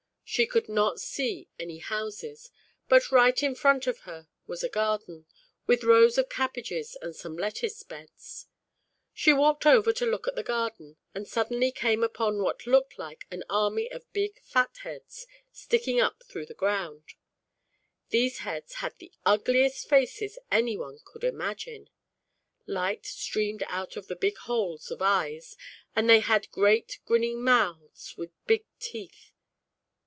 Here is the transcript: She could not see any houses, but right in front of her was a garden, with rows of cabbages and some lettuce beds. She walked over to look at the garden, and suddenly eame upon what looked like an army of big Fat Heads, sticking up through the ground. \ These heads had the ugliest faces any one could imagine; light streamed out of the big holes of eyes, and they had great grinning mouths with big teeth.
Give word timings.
She 0.23 0.47
could 0.47 0.69
not 0.69 0.97
see 1.01 1.49
any 1.59 1.79
houses, 1.79 2.51
but 2.87 3.11
right 3.11 3.37
in 3.43 3.53
front 3.53 3.85
of 3.85 3.99
her 4.07 4.29
was 4.47 4.63
a 4.63 4.69
garden, 4.69 5.25
with 5.67 5.83
rows 5.83 6.17
of 6.17 6.29
cabbages 6.29 6.95
and 7.01 7.13
some 7.13 7.35
lettuce 7.35 7.83
beds. 7.83 8.47
She 9.13 9.33
walked 9.33 9.65
over 9.65 9.91
to 9.91 10.05
look 10.05 10.29
at 10.29 10.35
the 10.35 10.41
garden, 10.41 10.95
and 11.13 11.27
suddenly 11.27 11.69
eame 11.73 12.01
upon 12.01 12.41
what 12.41 12.65
looked 12.65 12.97
like 12.97 13.25
an 13.29 13.43
army 13.49 13.91
of 13.91 14.09
big 14.13 14.39
Fat 14.41 14.77
Heads, 14.83 15.27
sticking 15.51 15.99
up 15.99 16.23
through 16.23 16.45
the 16.45 16.53
ground. 16.53 17.15
\ 17.61 18.09
These 18.11 18.37
heads 18.37 18.75
had 18.75 18.97
the 18.99 19.11
ugliest 19.25 19.89
faces 19.89 20.39
any 20.49 20.77
one 20.77 20.99
could 21.03 21.25
imagine; 21.25 21.89
light 22.65 23.05
streamed 23.05 23.63
out 23.67 23.97
of 23.97 24.07
the 24.07 24.15
big 24.15 24.37
holes 24.37 24.91
of 24.91 25.01
eyes, 25.01 25.57
and 25.93 26.09
they 26.09 26.21
had 26.21 26.49
great 26.51 26.99
grinning 27.03 27.43
mouths 27.43 28.15
with 28.15 28.31
big 28.47 28.63
teeth. 28.79 29.33